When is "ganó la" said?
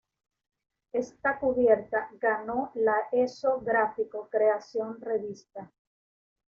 2.13-2.95